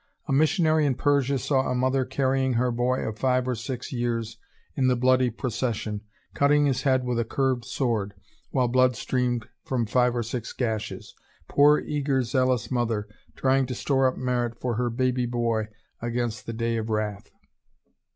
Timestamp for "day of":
16.53-16.89